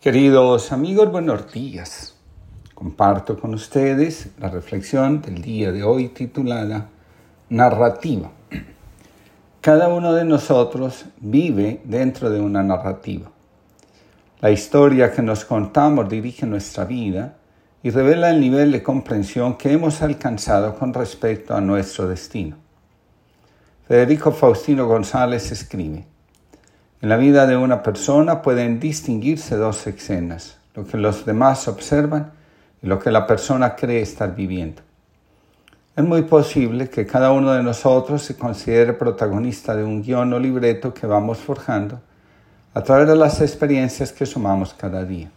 Queridos 0.00 0.72
amigos, 0.72 1.12
buenos 1.12 1.52
días. 1.52 2.16
Comparto 2.74 3.38
con 3.38 3.52
ustedes 3.52 4.30
la 4.38 4.48
reflexión 4.48 5.20
del 5.20 5.42
día 5.42 5.72
de 5.72 5.84
hoy 5.84 6.08
titulada 6.08 6.88
Narrativa. 7.50 8.30
Cada 9.60 9.88
uno 9.88 10.14
de 10.14 10.24
nosotros 10.24 11.04
vive 11.18 11.82
dentro 11.84 12.30
de 12.30 12.40
una 12.40 12.62
narrativa. 12.62 13.30
La 14.40 14.50
historia 14.50 15.12
que 15.12 15.20
nos 15.20 15.44
contamos 15.44 16.08
dirige 16.08 16.46
nuestra 16.46 16.86
vida 16.86 17.36
y 17.82 17.90
revela 17.90 18.30
el 18.30 18.40
nivel 18.40 18.72
de 18.72 18.82
comprensión 18.82 19.58
que 19.58 19.70
hemos 19.70 20.00
alcanzado 20.00 20.78
con 20.78 20.94
respecto 20.94 21.54
a 21.54 21.60
nuestro 21.60 22.08
destino. 22.08 22.56
Federico 23.86 24.32
Faustino 24.32 24.86
González 24.86 25.52
escribe, 25.52 26.06
en 27.02 27.08
la 27.08 27.16
vida 27.16 27.46
de 27.46 27.56
una 27.56 27.82
persona 27.82 28.42
pueden 28.42 28.78
distinguirse 28.78 29.56
dos 29.56 29.86
escenas, 29.86 30.58
lo 30.74 30.86
que 30.86 30.98
los 30.98 31.24
demás 31.24 31.66
observan 31.66 32.32
y 32.82 32.86
lo 32.86 32.98
que 32.98 33.10
la 33.10 33.26
persona 33.26 33.74
cree 33.74 34.02
estar 34.02 34.34
viviendo. 34.34 34.82
Es 35.96 36.04
muy 36.04 36.22
posible 36.22 36.88
que 36.88 37.06
cada 37.06 37.32
uno 37.32 37.52
de 37.52 37.62
nosotros 37.62 38.22
se 38.22 38.36
considere 38.36 38.92
protagonista 38.92 39.74
de 39.74 39.82
un 39.82 40.02
guion 40.02 40.32
o 40.32 40.38
libreto 40.38 40.92
que 40.92 41.06
vamos 41.06 41.38
forjando 41.38 42.00
a 42.74 42.82
través 42.82 43.08
de 43.08 43.16
las 43.16 43.40
experiencias 43.40 44.12
que 44.12 44.26
sumamos 44.26 44.74
cada 44.74 45.04
día. 45.04 45.30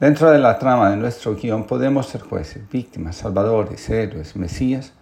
Dentro 0.00 0.30
de 0.30 0.38
la 0.38 0.58
trama 0.58 0.90
de 0.90 0.96
nuestro 0.96 1.34
guion 1.34 1.64
podemos 1.64 2.06
ser 2.06 2.22
jueces, 2.22 2.68
víctimas, 2.70 3.16
salvadores, 3.16 3.88
héroes, 3.90 4.34
mesías 4.36 4.92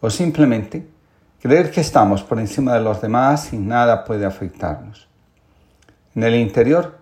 o 0.00 0.10
simplemente 0.10 0.86
Creer 1.40 1.70
que 1.70 1.80
estamos 1.80 2.22
por 2.22 2.38
encima 2.38 2.74
de 2.74 2.82
los 2.82 3.00
demás 3.00 3.54
y 3.54 3.56
nada 3.56 4.04
puede 4.04 4.26
afectarnos. 4.26 5.08
En 6.14 6.22
el 6.22 6.34
interior, 6.34 6.98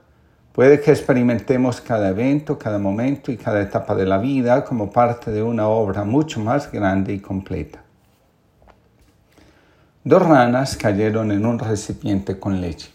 puede 0.53 0.81
que 0.81 0.93
experimentemos 0.93 1.81
cada 1.81 2.11
evento, 2.11 2.57
cada 2.57 2.79
momento 2.79 3.33
y 3.33 3.37
cada 3.37 3.61
etapa 3.61 3.97
de 3.97 4.07
la 4.07 4.19
vida 4.19 4.65
como 4.65 4.93
parte 4.93 5.33
de 5.33 5.43
una 5.43 5.67
obra 5.67 6.05
mucho 6.05 6.39
más 6.39 6.71
grande 6.71 7.15
y 7.15 7.19
completa. 7.19 7.83
Dos 10.05 10.23
ranas 10.23 10.77
cayeron 10.77 11.33
en 11.33 11.45
un 11.45 11.59
recipiente 11.59 12.39
con 12.39 12.61
leche. 12.61 12.91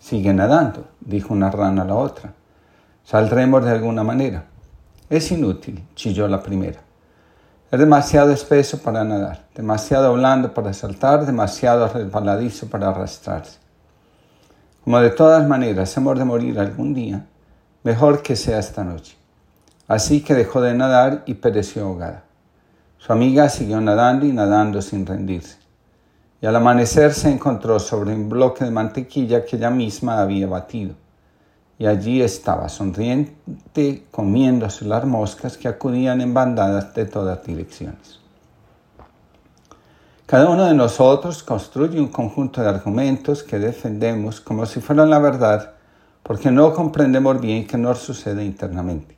Sigue 0.00 0.34
nadando, 0.34 0.88
dijo 1.00 1.32
una 1.32 1.50
rana 1.50 1.82
a 1.82 1.86
la 1.86 1.94
otra. 1.94 2.34
Saldremos 3.04 3.64
de 3.64 3.70
alguna 3.70 4.02
manera. 4.02 4.44
Es 5.08 5.30
inútil, 5.30 5.82
chilló 5.94 6.26
la 6.26 6.42
primera. 6.42 6.83
Es 7.70 7.78
demasiado 7.78 8.30
espeso 8.30 8.78
para 8.78 9.04
nadar, 9.04 9.46
demasiado 9.54 10.12
blando 10.14 10.52
para 10.54 10.72
saltar, 10.72 11.26
demasiado 11.26 11.88
resbaladizo 11.88 12.68
para 12.68 12.90
arrastrarse. 12.90 13.58
Como 14.84 15.00
de 15.00 15.10
todas 15.10 15.46
maneras 15.48 15.96
hemos 15.96 16.18
de 16.18 16.24
morir 16.24 16.58
algún 16.60 16.94
día, 16.94 17.26
mejor 17.82 18.22
que 18.22 18.36
sea 18.36 18.58
esta 18.58 18.84
noche. 18.84 19.16
Así 19.88 20.22
que 20.22 20.34
dejó 20.34 20.60
de 20.60 20.74
nadar 20.74 21.22
y 21.26 21.34
pereció 21.34 21.84
ahogada. 21.84 22.24
Su 22.98 23.12
amiga 23.12 23.48
siguió 23.48 23.80
nadando 23.80 24.24
y 24.26 24.32
nadando 24.32 24.80
sin 24.80 25.04
rendirse. 25.04 25.58
Y 26.40 26.46
al 26.46 26.56
amanecer 26.56 27.12
se 27.12 27.30
encontró 27.30 27.80
sobre 27.80 28.14
un 28.14 28.28
bloque 28.28 28.64
de 28.64 28.70
mantequilla 28.70 29.44
que 29.44 29.56
ella 29.56 29.70
misma 29.70 30.20
había 30.20 30.46
batido 30.46 30.94
y 31.78 31.86
allí 31.86 32.22
estaba 32.22 32.68
sonriente 32.68 34.04
comiéndose 34.10 34.84
las 34.84 35.04
moscas 35.04 35.56
que 35.56 35.68
acudían 35.68 36.20
en 36.20 36.34
bandadas 36.34 36.94
de 36.94 37.04
todas 37.04 37.44
direcciones. 37.44 38.20
Cada 40.26 40.48
uno 40.48 40.64
de 40.64 40.74
nosotros 40.74 41.42
construye 41.42 42.00
un 42.00 42.08
conjunto 42.08 42.62
de 42.62 42.68
argumentos 42.68 43.42
que 43.42 43.58
defendemos 43.58 44.40
como 44.40 44.64
si 44.66 44.80
fueran 44.80 45.10
la 45.10 45.18
verdad 45.18 45.74
porque 46.24 46.50
no 46.50 46.72
comprendemos 46.72 47.40
bien 47.40 47.66
qué 47.66 47.76
nos 47.76 47.98
sucede 47.98 48.44
internamente. 48.44 49.16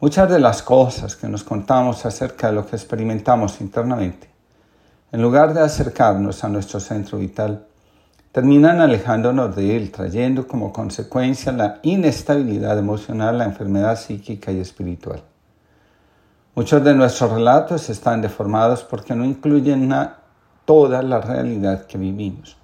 Muchas 0.00 0.30
de 0.30 0.40
las 0.40 0.62
cosas 0.62 1.14
que 1.14 1.28
nos 1.28 1.44
contamos 1.44 2.06
acerca 2.06 2.46
de 2.46 2.54
lo 2.54 2.66
que 2.66 2.74
experimentamos 2.74 3.60
internamente, 3.60 4.30
en 5.12 5.20
lugar 5.20 5.52
de 5.52 5.60
acercarnos 5.60 6.42
a 6.42 6.48
nuestro 6.48 6.80
centro 6.80 7.18
vital, 7.18 7.66
terminan 8.32 8.80
alejándonos 8.80 9.56
de 9.56 9.76
él, 9.76 9.90
trayendo 9.90 10.46
como 10.46 10.72
consecuencia 10.72 11.52
la 11.52 11.80
inestabilidad 11.82 12.78
emocional, 12.78 13.38
la 13.38 13.44
enfermedad 13.44 13.98
psíquica 13.98 14.52
y 14.52 14.60
espiritual. 14.60 15.22
Muchos 16.54 16.84
de 16.84 16.94
nuestros 16.94 17.32
relatos 17.32 17.88
están 17.90 18.20
deformados 18.20 18.82
porque 18.82 19.14
no 19.14 19.24
incluyen 19.24 19.92
toda 20.64 21.02
la 21.02 21.20
realidad 21.20 21.86
que 21.86 21.98
vivimos. 21.98 22.56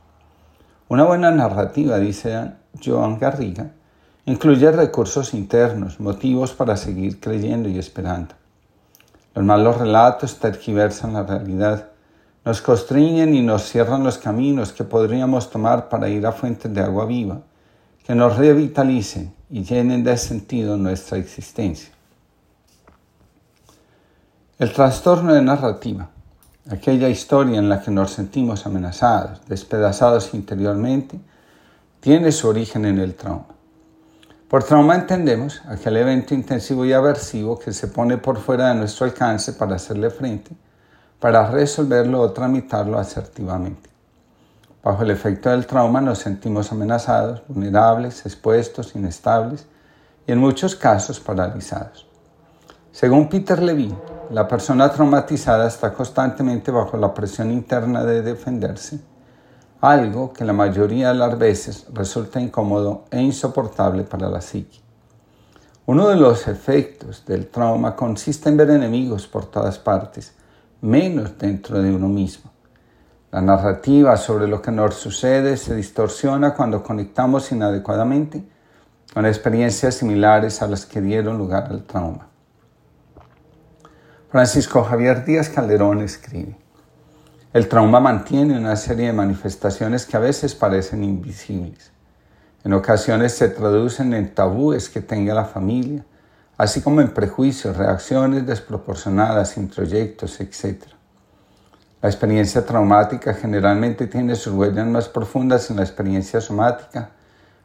Una 0.88 1.04
buena 1.04 1.30
narrativa, 1.30 1.98
dice 1.98 2.52
Joan 2.84 3.18
Garriga, 3.18 3.72
incluye 4.24 4.70
recursos 4.70 5.34
internos, 5.34 5.98
motivos 5.98 6.52
para 6.52 6.76
seguir 6.76 7.18
creyendo 7.18 7.68
y 7.68 7.78
esperando. 7.78 8.34
Los 9.34 9.44
malos 9.44 9.78
relatos 9.78 10.38
tergiversan 10.38 11.14
la 11.14 11.24
realidad 11.24 11.88
nos 12.46 12.62
constriñen 12.62 13.34
y 13.34 13.42
nos 13.42 13.64
cierran 13.64 14.04
los 14.04 14.18
caminos 14.18 14.72
que 14.72 14.84
podríamos 14.84 15.50
tomar 15.50 15.88
para 15.88 16.08
ir 16.08 16.24
a 16.24 16.30
fuentes 16.30 16.72
de 16.72 16.80
agua 16.80 17.04
viva, 17.04 17.40
que 18.06 18.14
nos 18.14 18.36
revitalicen 18.36 19.34
y 19.50 19.64
llenen 19.64 20.04
de 20.04 20.16
sentido 20.16 20.76
nuestra 20.76 21.18
existencia. 21.18 21.90
El 24.60 24.72
trastorno 24.72 25.34
de 25.34 25.42
narrativa, 25.42 26.08
aquella 26.70 27.08
historia 27.08 27.58
en 27.58 27.68
la 27.68 27.82
que 27.82 27.90
nos 27.90 28.12
sentimos 28.12 28.64
amenazados, 28.64 29.40
despedazados 29.48 30.32
interiormente, 30.32 31.18
tiene 31.98 32.30
su 32.30 32.46
origen 32.46 32.84
en 32.84 33.00
el 33.00 33.16
trauma. 33.16 33.48
Por 34.48 34.62
trauma 34.62 34.94
entendemos 34.94 35.62
aquel 35.66 35.96
evento 35.96 36.32
intensivo 36.32 36.84
y 36.84 36.92
aversivo 36.92 37.58
que 37.58 37.72
se 37.72 37.88
pone 37.88 38.18
por 38.18 38.38
fuera 38.38 38.68
de 38.68 38.76
nuestro 38.76 39.04
alcance 39.04 39.52
para 39.54 39.74
hacerle 39.74 40.10
frente 40.10 40.54
para 41.18 41.46
resolverlo 41.50 42.20
o 42.20 42.32
tramitarlo 42.32 42.98
asertivamente. 42.98 43.90
Bajo 44.82 45.02
el 45.02 45.10
efecto 45.10 45.50
del 45.50 45.66
trauma 45.66 46.00
nos 46.00 46.18
sentimos 46.18 46.70
amenazados, 46.70 47.42
vulnerables, 47.48 48.24
expuestos, 48.24 48.94
inestables 48.94 49.66
y 50.26 50.32
en 50.32 50.38
muchos 50.38 50.76
casos 50.76 51.18
paralizados. 51.18 52.06
Según 52.92 53.28
Peter 53.28 53.60
Levine, 53.62 53.98
la 54.30 54.46
persona 54.46 54.90
traumatizada 54.90 55.66
está 55.66 55.92
constantemente 55.92 56.70
bajo 56.70 56.96
la 56.96 57.12
presión 57.12 57.50
interna 57.50 58.04
de 58.04 58.22
defenderse, 58.22 59.00
algo 59.80 60.32
que 60.32 60.44
la 60.44 60.52
mayoría 60.52 61.08
de 61.08 61.14
las 61.14 61.38
veces 61.38 61.86
resulta 61.92 62.40
incómodo 62.40 63.04
e 63.10 63.20
insoportable 63.20 64.04
para 64.04 64.28
la 64.28 64.40
psique. 64.40 64.80
Uno 65.84 66.08
de 66.08 66.16
los 66.16 66.48
efectos 66.48 67.24
del 67.26 67.48
trauma 67.48 67.94
consiste 67.94 68.48
en 68.48 68.56
ver 68.56 68.70
enemigos 68.70 69.26
por 69.26 69.46
todas 69.46 69.78
partes, 69.78 70.32
menos 70.86 71.36
dentro 71.36 71.82
de 71.82 71.94
uno 71.94 72.08
mismo. 72.08 72.50
La 73.32 73.40
narrativa 73.42 74.16
sobre 74.16 74.46
lo 74.46 74.62
que 74.62 74.70
nos 74.70 74.94
sucede 74.94 75.56
se 75.56 75.74
distorsiona 75.74 76.54
cuando 76.54 76.82
conectamos 76.82 77.50
inadecuadamente 77.52 78.44
con 79.12 79.26
experiencias 79.26 79.96
similares 79.96 80.62
a 80.62 80.68
las 80.68 80.86
que 80.86 81.00
dieron 81.00 81.36
lugar 81.36 81.68
al 81.70 81.82
trauma. 81.82 82.28
Francisco 84.30 84.84
Javier 84.84 85.24
Díaz 85.24 85.48
Calderón 85.48 86.02
escribe, 86.02 86.56
el 87.52 87.68
trauma 87.68 88.00
mantiene 88.00 88.58
una 88.58 88.76
serie 88.76 89.06
de 89.06 89.12
manifestaciones 89.12 90.04
que 90.06 90.16
a 90.16 90.20
veces 90.20 90.54
parecen 90.54 91.02
invisibles. 91.02 91.90
En 92.64 92.74
ocasiones 92.74 93.32
se 93.32 93.48
traducen 93.48 94.12
en 94.12 94.34
tabúes 94.34 94.88
que 94.90 95.00
tenga 95.00 95.32
la 95.34 95.46
familia, 95.46 96.04
así 96.56 96.80
como 96.80 97.00
en 97.00 97.12
prejuicios, 97.12 97.76
reacciones 97.76 98.46
desproporcionadas, 98.46 99.56
introyectos, 99.56 100.40
etc. 100.40 100.84
La 102.00 102.08
experiencia 102.08 102.64
traumática 102.64 103.34
generalmente 103.34 104.06
tiene 104.06 104.36
sus 104.36 104.54
huellas 104.54 104.86
más 104.86 105.08
profundas 105.08 105.70
en 105.70 105.76
la 105.76 105.82
experiencia 105.82 106.40
somática, 106.40 107.10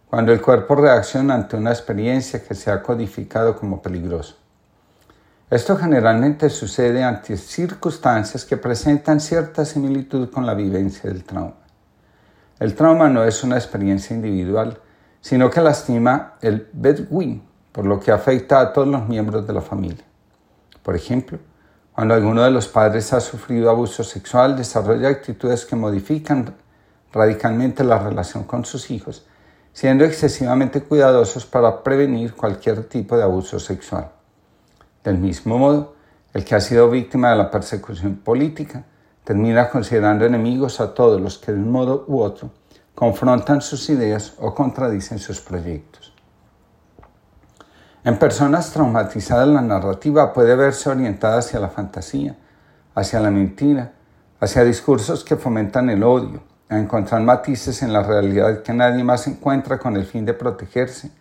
cuando 0.09 0.33
el 0.33 0.41
cuerpo 0.41 0.75
reacciona 0.75 1.35
ante 1.35 1.55
una 1.55 1.71
experiencia 1.71 2.43
que 2.43 2.53
se 2.53 2.69
ha 2.69 2.83
codificado 2.83 3.55
como 3.55 3.81
peligrosa. 3.81 4.35
Esto 5.49 5.77
generalmente 5.77 6.49
sucede 6.49 7.03
ante 7.03 7.37
circunstancias 7.37 8.45
que 8.45 8.57
presentan 8.57 9.19
cierta 9.19 9.65
similitud 9.65 10.29
con 10.29 10.45
la 10.45 10.53
vivencia 10.53 11.09
del 11.09 11.23
trauma. 11.23 11.55
El 12.59 12.75
trauma 12.75 13.09
no 13.09 13.23
es 13.23 13.43
una 13.43 13.55
experiencia 13.55 14.15
individual, 14.15 14.79
sino 15.19 15.49
que 15.49 15.61
lastima 15.61 16.35
el 16.41 16.69
bedouin, 16.71 17.43
por 17.71 17.85
lo 17.85 17.99
que 17.99 18.11
afecta 18.11 18.59
a 18.59 18.73
todos 18.73 18.87
los 18.87 19.07
miembros 19.07 19.47
de 19.47 19.53
la 19.53 19.61
familia. 19.61 20.03
Por 20.83 20.95
ejemplo, 20.95 21.39
cuando 21.93 22.13
alguno 22.13 22.43
de 22.43 22.51
los 22.51 22.67
padres 22.67 23.13
ha 23.13 23.19
sufrido 23.19 23.69
abuso 23.69 24.03
sexual, 24.03 24.55
desarrolla 24.55 25.09
actitudes 25.09 25.65
que 25.65 25.75
modifican 25.75 26.55
radicalmente 27.11 27.83
la 27.83 27.99
relación 27.99 28.45
con 28.45 28.65
sus 28.65 28.89
hijos, 28.91 29.25
siendo 29.73 30.03
excesivamente 30.05 30.81
cuidadosos 30.81 31.45
para 31.45 31.83
prevenir 31.83 32.33
cualquier 32.33 32.85
tipo 32.85 33.17
de 33.17 33.23
abuso 33.23 33.59
sexual. 33.59 34.09
Del 35.03 35.17
mismo 35.17 35.57
modo, 35.57 35.95
el 36.33 36.45
que 36.45 36.55
ha 36.55 36.61
sido 36.61 36.89
víctima 36.89 37.31
de 37.31 37.37
la 37.37 37.51
persecución 37.51 38.15
política 38.17 38.85
termina 39.23 39.69
considerando 39.69 40.25
enemigos 40.25 40.79
a 40.79 40.93
todos 40.93 41.19
los 41.19 41.37
que 41.37 41.51
de 41.51 41.59
un 41.59 41.71
modo 41.71 42.05
u 42.07 42.21
otro 42.21 42.51
confrontan 42.95 43.61
sus 43.61 43.89
ideas 43.89 44.33
o 44.39 44.53
contradicen 44.53 45.19
sus 45.19 45.41
proyectos. 45.41 46.10
En 48.03 48.17
personas 48.17 48.71
traumatizadas 48.71 49.47
la 49.47 49.61
narrativa 49.61 50.33
puede 50.33 50.55
verse 50.55 50.89
orientada 50.89 51.37
hacia 51.37 51.59
la 51.59 51.69
fantasía, 51.69 52.35
hacia 52.95 53.19
la 53.19 53.29
mentira, 53.29 53.91
hacia 54.39 54.63
discursos 54.63 55.23
que 55.23 55.35
fomentan 55.35 55.87
el 55.91 56.01
odio, 56.01 56.41
a 56.67 56.79
encontrar 56.79 57.21
matices 57.21 57.83
en 57.83 57.93
la 57.93 58.01
realidad 58.01 58.63
que 58.63 58.73
nadie 58.73 59.03
más 59.03 59.27
encuentra 59.27 59.77
con 59.77 59.95
el 59.97 60.05
fin 60.05 60.25
de 60.25 60.33
protegerse, 60.33 61.11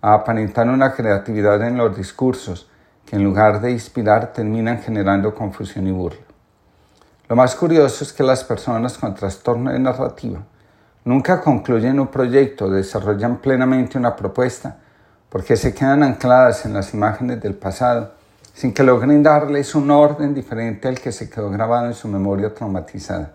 a 0.00 0.14
aparentar 0.14 0.68
una 0.68 0.92
creatividad 0.92 1.60
en 1.66 1.76
los 1.76 1.96
discursos 1.96 2.70
que 3.04 3.16
en 3.16 3.24
lugar 3.24 3.60
de 3.60 3.72
inspirar 3.72 4.32
terminan 4.32 4.78
generando 4.80 5.34
confusión 5.34 5.88
y 5.88 5.90
burla. 5.90 6.20
Lo 7.28 7.34
más 7.34 7.56
curioso 7.56 8.04
es 8.04 8.12
que 8.12 8.22
las 8.22 8.44
personas 8.44 8.96
con 8.98 9.16
trastorno 9.16 9.72
de 9.72 9.80
narrativa 9.80 10.44
nunca 11.04 11.40
concluyen 11.40 11.98
un 11.98 12.06
proyecto 12.06 12.70
desarrollan 12.70 13.38
plenamente 13.38 13.98
una 13.98 14.14
propuesta 14.14 14.76
porque 15.30 15.56
se 15.56 15.72
quedan 15.72 16.02
ancladas 16.02 16.66
en 16.66 16.74
las 16.74 16.92
imágenes 16.92 17.40
del 17.40 17.54
pasado 17.54 18.12
sin 18.52 18.74
que 18.74 18.82
logren 18.82 19.22
darles 19.22 19.74
un 19.74 19.90
orden 19.90 20.34
diferente 20.34 20.88
al 20.88 21.00
que 21.00 21.12
se 21.12 21.30
quedó 21.30 21.50
grabado 21.50 21.86
en 21.86 21.94
su 21.94 22.08
memoria 22.08 22.52
traumatizada. 22.52 23.32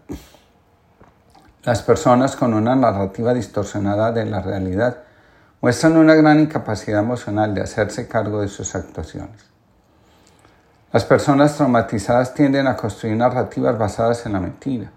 Las 1.63 1.81
personas 1.81 2.35
con 2.35 2.53
una 2.53 2.75
narrativa 2.75 3.33
distorsionada 3.33 4.11
de 4.11 4.25
la 4.25 4.41
realidad 4.41 4.99
muestran 5.61 5.97
una 5.97 6.13
gran 6.13 6.39
incapacidad 6.39 6.99
emocional 6.99 7.55
de 7.55 7.61
hacerse 7.61 8.07
cargo 8.07 8.41
de 8.41 8.49
sus 8.49 8.75
actuaciones. 8.75 9.45
Las 10.91 11.05
personas 11.05 11.55
traumatizadas 11.55 12.33
tienden 12.35 12.67
a 12.67 12.75
construir 12.77 13.17
narrativas 13.17 13.77
basadas 13.77 14.25
en 14.25 14.33
la 14.33 14.39
mentira. 14.39 14.91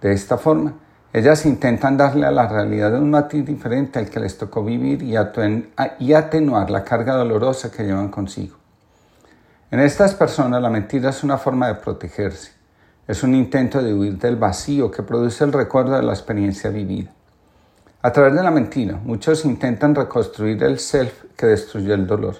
De 0.00 0.12
esta 0.12 0.36
forma, 0.38 0.74
ellas 1.12 1.44
intentan 1.46 1.96
darle 1.96 2.26
a 2.26 2.30
la 2.30 2.48
realidad 2.48 2.94
un 2.94 3.10
matiz 3.10 3.44
diferente 3.44 3.98
al 3.98 4.08
que 4.08 4.20
les 4.20 4.38
tocó 4.38 4.64
vivir 4.64 5.02
y, 5.02 5.16
atenuar 6.14 6.70
la 6.70 6.84
carga 6.84 7.14
dolorosa 7.14 7.70
que 7.70 7.84
llevan 7.84 8.08
consigo. 8.08 8.56
En 9.70 9.80
estas 9.80 10.14
personas 10.14 10.62
la 10.62 10.70
mentira 10.70 11.10
es 11.10 11.22
una 11.22 11.38
forma 11.38 11.68
de 11.68 11.74
protegerse 11.76 12.62
es 13.06 13.22
un 13.22 13.34
intento 13.34 13.82
de 13.82 13.92
huir 13.92 14.16
del 14.18 14.36
vacío 14.36 14.90
que 14.90 15.02
produce 15.02 15.42
el 15.42 15.52
recuerdo 15.52 15.96
de 15.96 16.02
la 16.02 16.12
experiencia 16.12 16.70
vivida. 16.70 17.10
A 18.00 18.12
través 18.12 18.34
de 18.34 18.42
la 18.42 18.50
mentira, 18.50 18.96
muchos 18.96 19.44
intentan 19.44 19.94
reconstruir 19.94 20.62
el 20.62 20.78
self 20.78 21.24
que 21.36 21.46
destruyó 21.46 21.94
el 21.94 22.06
dolor. 22.06 22.36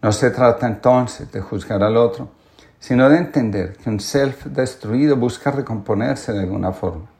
No 0.00 0.12
se 0.12 0.30
trata 0.30 0.66
entonces 0.66 1.30
de 1.30 1.40
juzgar 1.40 1.82
al 1.82 1.96
otro, 1.96 2.30
sino 2.78 3.08
de 3.08 3.18
entender 3.18 3.76
que 3.76 3.90
un 3.90 4.00
self 4.00 4.46
destruido 4.46 5.16
busca 5.16 5.50
recomponerse 5.50 6.32
de 6.32 6.40
alguna 6.40 6.72
forma. 6.72 7.11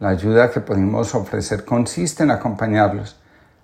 La 0.00 0.10
ayuda 0.10 0.50
que 0.50 0.60
podemos 0.60 1.14
ofrecer 1.14 1.64
consiste 1.64 2.22
en 2.22 2.30
acompañarlos 2.30 3.16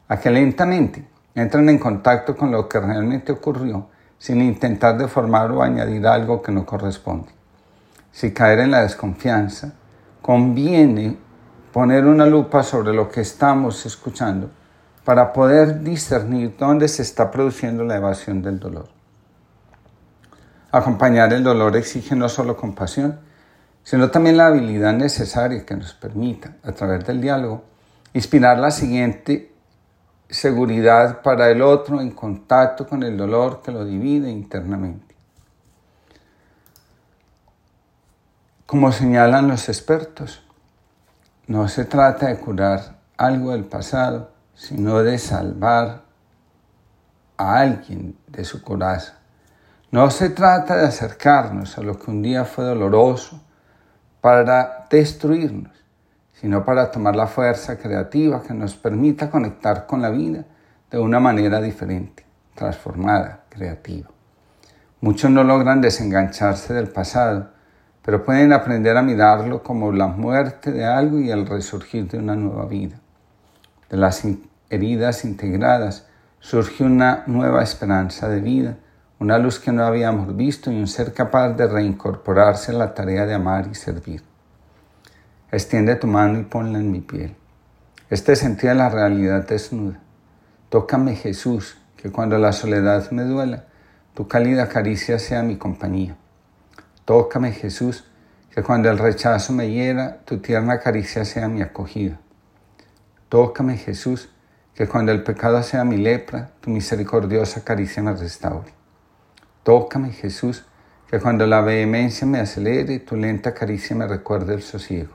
a 0.09 0.19
que 0.19 0.31
lentamente 0.31 1.07
entren 1.35 1.69
en 1.69 1.79
contacto 1.79 2.37
con 2.37 2.51
lo 2.51 2.69
que 2.69 2.81
realmente 2.81 3.33
ocurrió 3.33 3.89
sin 4.19 4.41
intentar 4.41 4.97
deformar 4.97 5.51
o 5.51 5.63
añadir 5.63 6.07
algo 6.07 6.43
que 6.43 6.53
no 6.53 6.65
corresponde 6.65 7.43
si 8.13 8.33
caer 8.33 8.61
en 8.61 8.71
la 8.71 8.83
desconfianza, 8.83 9.73
conviene 10.21 11.17
poner 11.73 12.05
una 12.05 12.27
lupa 12.27 12.63
sobre 12.63 12.93
lo 12.93 13.09
que 13.09 13.23
estamos 13.23 13.85
escuchando 13.87 14.51
para 15.05 15.33
poder 15.33 15.83
discernir 15.83 16.55
dónde 16.59 16.87
se 16.87 17.03
está 17.03 17.31
produciendo 17.31 17.83
la 17.85 17.97
evasión 17.97 18.43
del 18.43 18.61
dolor. 18.61 18.89
Acompañar 20.71 21.33
el 21.33 21.43
dolor 21.43 21.77
exige 21.77 22.15
no 22.15 22.29
solo 22.29 22.57
compasión, 22.57 23.19
sino 23.83 24.11
también 24.11 24.37
la 24.37 24.47
habilidad 24.47 24.93
necesaria 24.93 25.67
que 25.67 25.77
nos 25.77 25.95
permita, 25.95 26.57
a 26.63 26.73
través 26.73 27.05
del 27.07 27.21
diálogo, 27.21 27.65
inspirar 28.15 28.59
la 28.59 28.71
siguiente 28.71 29.53
seguridad 30.29 31.23
para 31.23 31.51
el 31.51 31.63
otro 31.63 32.01
en 32.01 32.11
contacto 32.11 32.87
con 32.87 33.03
el 33.03 33.17
dolor 33.17 33.61
que 33.63 33.73
lo 33.73 33.85
divide 33.85 34.31
internamente. 34.31 35.15
Como 38.67 38.91
señalan 38.93 39.49
los 39.49 39.69
expertos, 39.69 40.43
no 41.47 41.69
se 41.69 41.85
trata 41.85 42.29
de 42.29 42.39
curar 42.39 42.97
algo 43.19 43.53
del 43.53 43.65
pasado, 43.65 44.31
sino 44.55 45.03
de 45.03 45.19
salvar 45.19 46.03
a 47.37 47.59
alguien 47.59 48.17
de 48.29 48.45
su 48.45 48.63
coraza. 48.63 49.19
No 49.91 50.11
se 50.11 50.31
trata 50.31 50.77
de 50.77 50.87
acercarnos 50.87 51.77
a 51.77 51.83
lo 51.83 51.99
que 51.99 52.11
un 52.11 52.23
día 52.23 52.47
fue 52.47 52.65
doloroso 52.65 53.43
para 54.23 54.87
destruirnos, 54.89 55.73
sino 56.33 56.65
para 56.65 56.91
tomar 56.91 57.15
la 57.15 57.27
fuerza 57.27 57.77
creativa 57.77 58.43
que 58.43 58.55
nos 58.55 58.75
permita 58.75 59.31
conectar 59.31 59.87
con 59.87 60.01
la 60.01 60.09
vida 60.09 60.47
de 60.91 60.99
una 60.99 61.21
manera 61.21 61.61
diferente, 61.61 62.25
transformada, 62.55 63.45
creativa. 63.51 64.09
Muchos 65.03 65.31
no 65.31 65.45
logran 65.45 65.83
desengancharse 65.83 66.73
del 66.73 66.89
pasado 66.89 67.51
pero 68.05 68.25
pueden 68.25 68.53
aprender 68.53 68.97
a 68.97 69.03
mirarlo 69.03 69.63
como 69.63 69.93
la 69.93 70.09
muerte 70.09 70.73
de 70.73 70.85
algo 70.85 71.21
y 71.21 71.31
el 71.31 71.47
resurgir 71.47 72.09
de 72.09 72.19
una 72.19 72.35
nueva 72.35 72.67
vida. 72.67 72.97
De 73.89 73.97
las 73.97 74.23
heridas 74.71 75.25
integradas 75.25 76.07
surge 76.41 76.83
una 76.83 77.23
nueva 77.27 77.63
esperanza 77.63 78.29
de 78.29 78.41
vida, 78.41 78.77
una 79.23 79.39
luz 79.39 79.61
que 79.61 79.71
no 79.71 79.85
habíamos 79.85 80.37
visto 80.37 80.73
y 80.73 80.81
un 80.81 80.89
ser 80.89 81.15
capaz 81.15 81.51
de 81.51 81.69
reincorporarse 81.69 82.73
a 82.73 82.75
la 82.75 82.93
tarea 82.93 83.25
de 83.25 83.35
amar 83.35 83.69
y 83.71 83.77
servir. 83.77 84.21
Extiende 85.53 85.95
tu 85.95 86.09
mano 86.09 86.41
y 86.41 86.43
ponla 86.43 86.81
en 86.81 86.91
mi 86.91 87.01
piel. 87.01 87.37
Este 88.11 88.35
sentido 88.35 88.71
de 88.71 88.81
la 88.81 88.89
realidad 88.89 89.47
desnuda. 89.47 90.01
Tócame 90.71 91.15
Jesús, 91.15 91.77
que 91.97 92.11
cuando 92.11 92.37
la 92.37 92.53
soledad 92.53 93.13
me 93.13 93.23
duela, 93.23 93.67
tu 94.13 94.27
cálida 94.27 94.69
caricia 94.69 95.21
sea 95.21 95.45
mi 95.45 95.57
compañía. 95.57 96.17
Tócame, 97.05 97.53
Jesús, 97.53 98.05
que 98.53 98.65
cuando 98.65 98.91
el 98.91 98.99
rechazo 98.99 99.53
me 99.53 99.71
hiera, 99.71 100.19
tu 100.25 100.39
tierna 100.39 100.81
caricia 100.81 101.25
sea 101.25 101.47
mi 101.47 101.63
acogida. 101.63 102.19
Tócame, 103.29 103.77
Jesús, 103.77 104.31
que 104.75 104.89
cuando 104.89 105.13
el 105.13 105.23
pecado 105.23 105.63
sea 105.63 105.85
mi 105.85 105.97
lepra, 105.97 106.51
tu 106.61 106.71
misericordiosa 106.71 107.63
caricia 107.63 108.03
me 108.03 108.15
restaure. 108.15 108.82
Tócame, 109.63 110.11
Jesús, 110.11 110.65
que 111.09 111.21
cuando 111.21 111.47
la 111.47 111.61
vehemencia 111.61 112.27
me 112.27 112.41
acelere, 112.41 112.99
tu 113.01 113.17
lenta 113.17 113.55
caricia 113.55 113.95
me 113.95 114.07
recuerde 114.07 114.55
el 114.55 114.63
sosiego. 114.63 115.15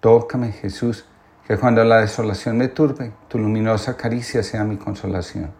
Tócame, 0.00 0.52
Jesús, 0.52 1.04
que 1.46 1.56
cuando 1.56 1.84
la 1.84 2.00
desolación 2.00 2.58
me 2.58 2.68
turbe, 2.68 3.12
tu 3.28 3.38
luminosa 3.38 3.96
caricia 3.96 4.42
sea 4.42 4.64
mi 4.64 4.76
consolación. 4.76 5.50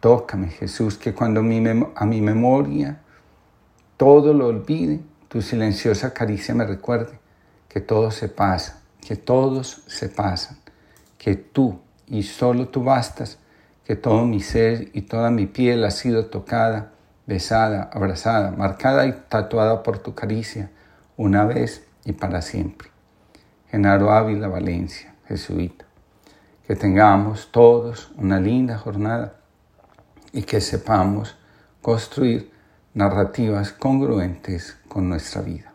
Tócame, 0.00 0.48
Jesús, 0.48 0.96
que 0.96 1.12
cuando 1.12 1.40
a 1.40 2.06
mi 2.06 2.20
memoria 2.20 3.02
todo 3.96 4.32
lo 4.32 4.46
olvide, 4.46 5.00
tu 5.28 5.42
silenciosa 5.42 6.14
caricia 6.14 6.54
me 6.54 6.64
recuerde 6.66 7.20
que 7.68 7.80
todo 7.80 8.10
se 8.10 8.28
pasa, 8.28 8.82
que 9.00 9.16
todos 9.16 9.82
se 9.86 10.08
pasan, 10.08 10.58
que 11.18 11.36
tú 11.36 11.80
y 12.06 12.22
solo 12.22 12.68
tú 12.68 12.82
bastas, 12.82 13.38
que 13.90 13.96
todo 13.96 14.24
mi 14.24 14.38
ser 14.38 14.88
y 14.92 15.02
toda 15.02 15.32
mi 15.32 15.46
piel 15.46 15.84
ha 15.84 15.90
sido 15.90 16.26
tocada, 16.26 16.92
besada, 17.26 17.90
abrazada, 17.92 18.52
marcada 18.52 19.04
y 19.04 19.12
tatuada 19.28 19.82
por 19.82 19.98
tu 19.98 20.14
caricia, 20.14 20.70
una 21.16 21.44
vez 21.44 21.84
y 22.04 22.12
para 22.12 22.40
siempre. 22.40 22.88
Genaro 23.68 24.12
Ávila, 24.12 24.46
Valencia, 24.46 25.16
jesuita. 25.26 25.86
Que 26.68 26.76
tengamos 26.76 27.50
todos 27.50 28.12
una 28.16 28.38
linda 28.38 28.78
jornada 28.78 29.34
y 30.30 30.42
que 30.42 30.60
sepamos 30.60 31.36
construir 31.82 32.52
narrativas 32.94 33.72
congruentes 33.72 34.78
con 34.86 35.08
nuestra 35.08 35.42
vida. 35.42 35.69